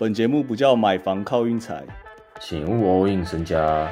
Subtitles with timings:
[0.00, 1.84] 本节目不叫买房靠运财，
[2.40, 3.90] 请勿 all in 身家。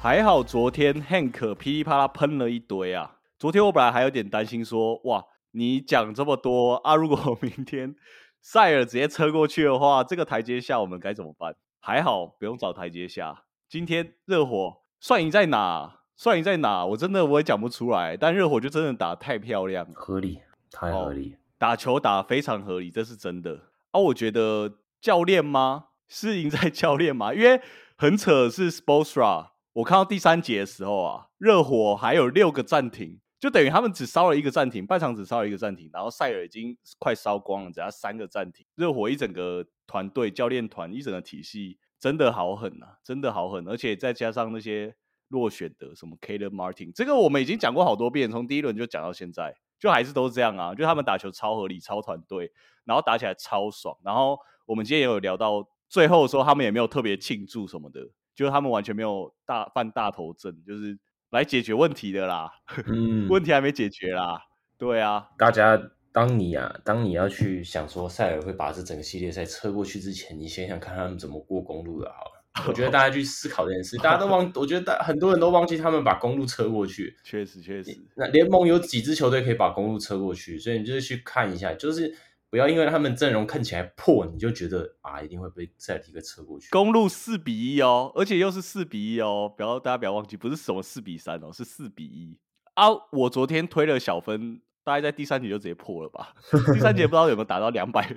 [0.00, 3.16] 还好昨天 Hank 噼里啪啦喷了一堆啊！
[3.36, 7.96] 昨天我本来还有点担心说，哇，你讲这么多啊，如果明天
[8.40, 11.56] 塞尔直接车过去的话，这个台阶下我们该怎么办？
[11.80, 13.42] 还好不用找台阶下。
[13.68, 16.00] 今天热火算赢在哪？
[16.16, 16.84] 算赢在哪？
[16.84, 18.16] 我真的我也讲不出来。
[18.16, 20.40] 但热火就真的打太漂亮，合理，
[20.70, 23.60] 太合理，打球打非常合理，这是真的。
[23.90, 25.86] 啊，我觉得教练吗？
[26.08, 27.34] 是赢在教练吗？
[27.34, 27.60] 因为
[27.96, 29.48] 很扯，是 Sportsra。
[29.72, 38.64] 我看到第三节的时候啊，热火还有六个暂停，就等于他们只烧了一个暂停，半场只烧了一个暂停，然后塞尔已经快烧光了，只要三个暂停。
[38.76, 44.94] 热火一整个团队、教练团一整个体系真的好狠啊，真的好狠，而且再加上那些
[45.28, 52.52] 落选的什么 Kalen Martin，这个我们已经讲过好多遍，从第一轮就讲到现在，就还是都是这样啊，就他们打球超合理、超团队，
[52.84, 53.96] 然后打起来超爽。
[54.04, 58.08] 然后我们今天也有聊到最后的时候他们也没有特别庆祝什么的。
[58.36, 60.98] 就是他们完全没有大犯大头症，就是
[61.30, 62.52] 来解决问题的啦。
[62.86, 64.38] 嗯，问题还没解决啦。
[64.76, 65.80] 对啊，大家
[66.16, 72.66] 当你啊，当你要去想说塞尔会把这整个系列赛车过去之前，你想想看他们怎么过公路的，好了。
[72.66, 77.14] 我觉得大家去思考这件事，大家都忘， 我觉得大很多人都忘记他们把公路车过去。
[77.22, 77.94] 确实，确实。
[78.14, 80.58] 那联盟有几支球队可以把公路车过去？
[80.58, 82.16] 所以你就是去看一下，就是。
[82.48, 86.68] 不要因为他们阵容看起来破，你就觉得啊一定会被塞尔提克车过去。
[86.70, 92.38] 公路四比一哦，而且又是四比一哦，不要大家不要忘记，不是什么四比三哦，是四比一
[92.74, 92.86] 啊！
[93.10, 96.32] 我昨天推了小分，大概在第三节就直接破了吧？
[96.72, 98.08] 第三节不知道有没有打到两百，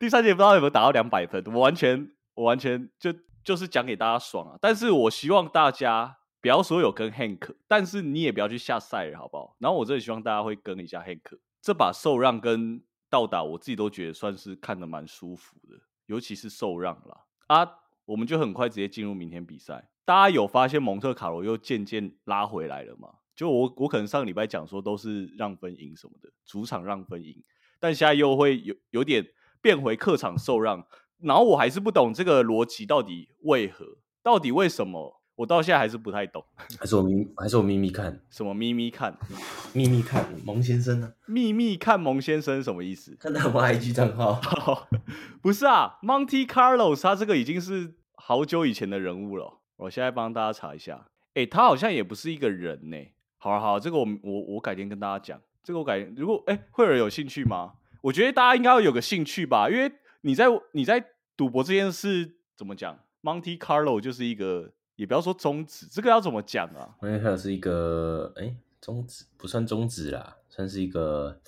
[0.00, 1.40] 第三节不知道有没有打到两百分。
[1.46, 3.14] 我完全我完全就
[3.44, 4.58] 就是讲给大家爽啊！
[4.60, 9.56] 但是我希望大家不要说有跟 Hank，但是你也不要去下塞尔，好不好？
[9.60, 12.82] 然后我真的希望大家会跟一下 Hank，这把受让跟。
[13.10, 17.64] 到达我自己都觉得算是看的蛮舒服的，尤其是受让了啊，
[18.06, 19.88] 我们就很快直接进入明天比赛。
[20.04, 23.10] 大家有发现蒙特卡罗又渐渐拉回来了吗？
[23.34, 27.42] 就我我可能上个礼拜讲说都是让分赢什么的，主场让分赢，
[27.80, 29.26] 但现在又会有有点
[29.60, 30.86] 变回客场受让，
[31.20, 35.20] 然后我还是不懂这个逻辑到底为何，到底为什么？
[35.36, 36.44] 我到现在还是不太懂，
[36.78, 39.18] 还是我咪还是我咪咪看什么咪咪看
[39.74, 41.12] 咪咪看蒙先生呢？
[41.26, 43.16] 秘密看蒙先生什么意思？
[43.18, 44.40] 看到我 IG 账号？
[45.42, 49.58] 不是啊，Monte Carlos 他这个已经是好久以前的人物了。
[49.78, 52.96] 我现在帮大家查一下，哎，他好像也不是一个人呢。
[53.44, 55.38] 好了好，这个我我我改天跟大家讲。
[55.62, 57.74] 这个我改如果哎会有人有兴趣吗？
[58.00, 61.04] 我觉得大家应该要有个兴趣吧，因为你在你在
[61.36, 64.72] 赌博这件事怎么讲？Monte Carlo 就是一个。
[64.96, 66.94] 也不要说宗旨，这个要怎么讲啊？
[67.02, 71.40] 因为它是一个，哎，宗旨不算宗旨啦，算是一个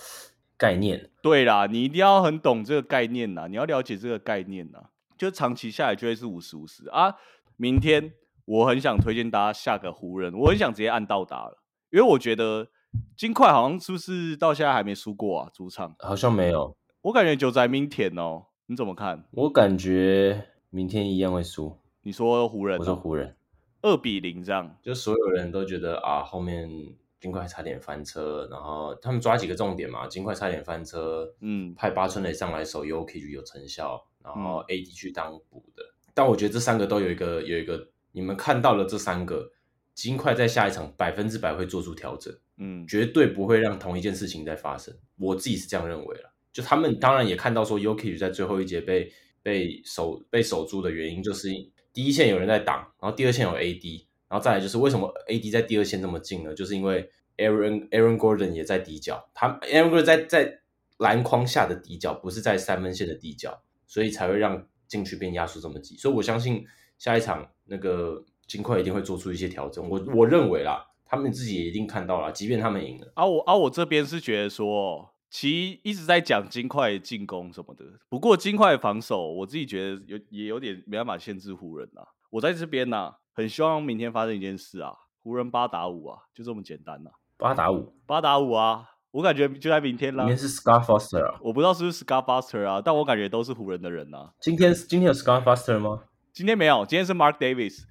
[0.58, 1.08] 概念。
[1.22, 4.80] 对啦，你一定要很懂这个概念呐，你要了解这个概念呐，
[5.16, 7.14] 就长期下来就会是五十五十啊。
[7.56, 8.14] 明天
[8.46, 12.68] 我很想推荐大家下个湖人，我很想直接按到达了，因为我觉得
[13.16, 15.50] 金块好像是不是到现在还没输过啊？
[15.52, 19.24] 主场好像没有，我感觉就在明天哦，你怎么看？
[19.32, 21.78] 我感觉明天一样会输。
[22.02, 22.78] 你说湖人？
[22.78, 23.36] 我说湖人，
[23.82, 26.70] 二比零这样，就所有人都觉得啊，后面
[27.18, 35.82] 金块差点翻车，然后他们抓几个重点嘛，金块差点翻车，嗯，派八村垒上来守 U K 就有成效，然后 A D 去当补的，
[36.14, 39.50] 但我觉得这三个都有一个有一个，你们看到了这三个，
[39.96, 49.12] 金块在下一场百分之百会做出调整，嗯，绝对不会让同一件事情再发生，我自己是这样认为了，就他们当然也看到说 U K 在最后一节被
[49.42, 51.48] 被守被守住的原因就是。
[51.96, 56.52] 第一线有人在挡，然后第二线有 AD，然后再来就是为什么 AD 在第二线这么近呢？
[56.52, 60.60] 就是因为 Aaron Aaron Gordon 也在底角，他 Aaron Gordon 在在
[60.98, 65.96] 篮筐下的底角，不是在三分线的底角，所以才会让禁区变压缩这么急。
[65.96, 66.66] 所以我相信
[66.98, 69.88] 下一场那个金块一定会做出一些调整。
[69.88, 73.12] 我我认为啦，他们自己也一定看到了，即便他们赢了。
[73.14, 75.10] 啊我啊我这边是觉得说。
[75.28, 82.00] 其一直在讲金块进攻什么的，不过金块防守，我自己觉得有也有点没办法限制湖人呐。
[82.30, 84.94] 我在这边呐，很希望明天发生一件事啊，
[85.24, 87.10] 湖人八打五啊，就这么简单呐。
[87.36, 90.24] 八打五，八打五啊，我感觉就在明天啦。
[90.24, 94.30] 明天是 Scar Foster，我不知道是不是 Scar Foster 啊，但我感觉都是湖人的人呐。
[94.40, 96.04] 今天今天有 Scar Foster 吗？
[96.32, 97.82] 今天没有，今天是 Mark Davis。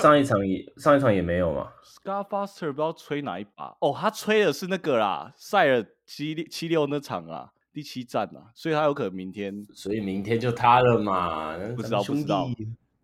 [0.00, 1.68] 上一场也上一场也没有嘛。
[1.82, 11.56] Scarfaster 不知道吹哪一把哦，他吹的是那个啦，塞尔七六七六那场啊，第七战啊，所以他有可能明天，所以明天就他了嘛。
[11.74, 12.48] 不知道不知道，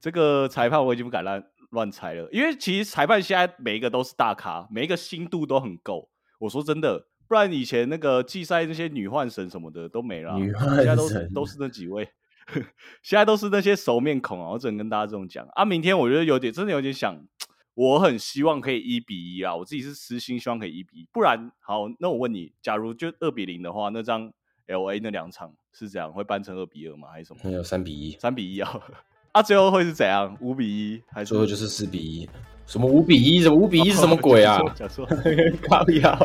[0.00, 6.08] 这个裁判我已经不敢乱乱猜了，因为其实裁判现在每一个都是大咖，每一个心度都很够。
[6.38, 10.34] 我说真的，不然以前那个季赛那些女幻神什么的都没了，
[10.76, 12.08] 现在都都是那几位，
[13.02, 14.50] 现在都是那些熟面孔啊！
[14.50, 15.64] 我只能跟大家这种讲啊。
[15.64, 17.16] 明天我觉得有点真的有点想，
[17.74, 19.54] 我很希望可以一比一啊！
[19.56, 24.32] 我自己是私心希望可以一比一，不然好，那我问你，假如就二比零的话，那张
[24.66, 27.08] L A 那两场是这样会扳成二比二吗？
[27.12, 27.40] 还是什么？
[27.44, 28.80] 没有三比一，三比一啊！
[29.32, 30.36] 啊，最后会是怎样？
[30.40, 32.28] 五比一还是最后就是四比一？
[32.66, 33.40] 什么五比一？
[33.40, 34.60] 什么五比一是什么鬼啊？
[34.74, 35.06] 讲错，
[35.68, 36.18] 靠呀！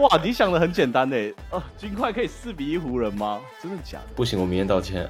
[0.00, 1.16] 哇，你想的很简单呢。
[1.50, 3.38] 哦，金块可以四比一湖人吗？
[3.62, 4.14] 真的假的？
[4.16, 5.06] 不行，我明天道歉。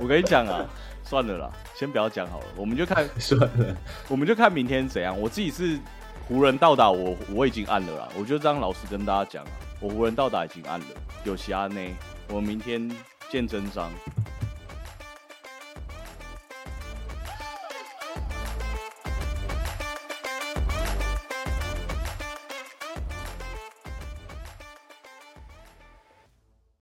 [0.00, 0.64] 我跟你讲啊，
[1.04, 3.76] 算了啦，先不要讲好了，我们就看 算了，
[4.08, 5.18] 我们就看明天怎样。
[5.20, 5.78] 我自己是
[6.26, 8.08] 湖人到达，我我已经按了啦。
[8.18, 9.50] 我就这样老实跟大家讲啊，
[9.80, 10.86] 我湖人到达已经按了，
[11.24, 11.80] 有其他呢。
[12.30, 12.90] 我明天
[13.30, 13.90] 见真章。